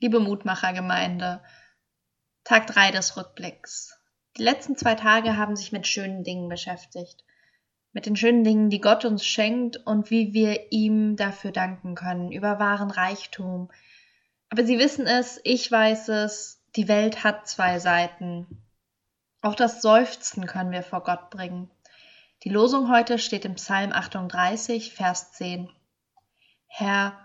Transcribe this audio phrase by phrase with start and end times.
[0.00, 1.42] Liebe Mutmachergemeinde,
[2.44, 3.98] Tag 3 des Rückblicks.
[4.36, 7.24] Die letzten zwei Tage haben sich mit schönen Dingen beschäftigt.
[7.92, 12.30] Mit den schönen Dingen, die Gott uns schenkt und wie wir ihm dafür danken können,
[12.30, 13.72] über wahren Reichtum.
[14.50, 18.62] Aber Sie wissen es, ich weiß es, die Welt hat zwei Seiten.
[19.42, 21.72] Auch das Seufzen können wir vor Gott bringen.
[22.44, 25.68] Die Losung heute steht im Psalm 38, Vers 10.
[26.68, 27.18] Herr,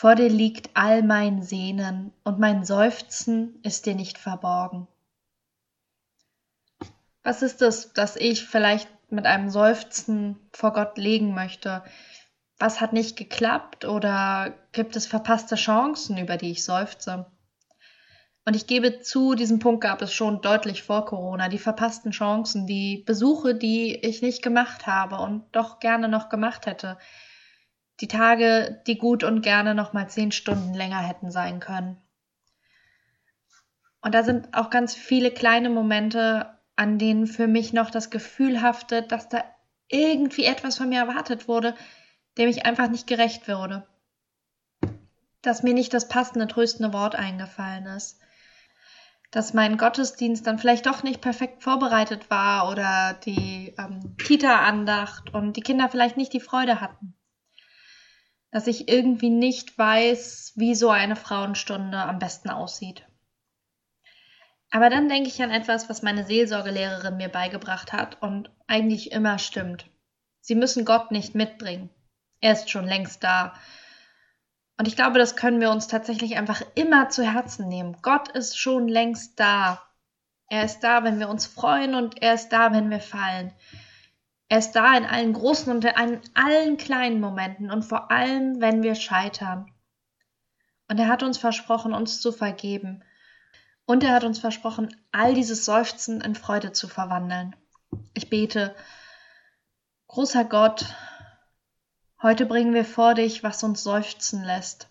[0.00, 4.88] vor dir liegt all mein Sehnen und mein Seufzen ist dir nicht verborgen.
[7.22, 11.84] Was ist es, das ich vielleicht mit einem Seufzen vor Gott legen möchte?
[12.58, 17.26] Was hat nicht geklappt oder gibt es verpasste Chancen, über die ich seufze?
[18.46, 22.66] Und ich gebe zu, diesen Punkt gab es schon deutlich vor Corona, die verpassten Chancen,
[22.66, 26.96] die Besuche, die ich nicht gemacht habe und doch gerne noch gemacht hätte,
[28.00, 31.96] die Tage, die gut und gerne noch mal zehn Stunden länger hätten sein können.
[34.00, 38.62] Und da sind auch ganz viele kleine Momente, an denen für mich noch das Gefühl
[38.62, 39.44] haftet, dass da
[39.88, 41.74] irgendwie etwas von mir erwartet wurde,
[42.38, 43.86] dem ich einfach nicht gerecht wurde.
[45.42, 48.18] Dass mir nicht das passende, tröstende Wort eingefallen ist.
[49.30, 55.56] Dass mein Gottesdienst dann vielleicht doch nicht perfekt vorbereitet war oder die ähm, Kita-Andacht und
[55.56, 57.14] die Kinder vielleicht nicht die Freude hatten
[58.50, 63.06] dass ich irgendwie nicht weiß, wie so eine Frauenstunde am besten aussieht.
[64.70, 69.38] Aber dann denke ich an etwas, was meine Seelsorgelehrerin mir beigebracht hat und eigentlich immer
[69.38, 69.86] stimmt.
[70.40, 71.90] Sie müssen Gott nicht mitbringen.
[72.40, 73.54] Er ist schon längst da.
[74.78, 77.98] Und ich glaube, das können wir uns tatsächlich einfach immer zu Herzen nehmen.
[78.00, 79.82] Gott ist schon längst da.
[80.48, 83.52] Er ist da, wenn wir uns freuen und er ist da, wenn wir fallen.
[84.50, 88.82] Er ist da in allen großen und in allen kleinen Momenten und vor allem, wenn
[88.82, 89.72] wir scheitern.
[90.88, 93.04] Und er hat uns versprochen, uns zu vergeben.
[93.86, 97.54] Und er hat uns versprochen, all dieses Seufzen in Freude zu verwandeln.
[98.12, 98.74] Ich bete,
[100.08, 100.96] großer Gott,
[102.20, 104.90] heute bringen wir vor dich, was uns seufzen lässt.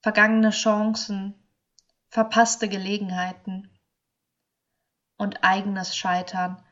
[0.00, 1.34] Vergangene Chancen,
[2.08, 3.70] verpasste Gelegenheiten
[5.18, 6.62] und eigenes Scheitern.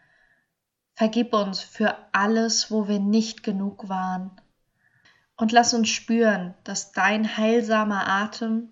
[0.95, 4.31] Vergib uns für alles, wo wir nicht genug waren.
[5.37, 8.69] Und lass uns spüren, dass dein heilsamer Atem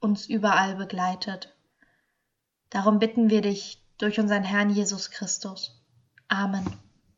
[0.00, 1.54] uns überall begleitet.
[2.70, 5.82] Darum bitten wir dich durch unseren Herrn Jesus Christus.
[6.28, 6.64] Amen.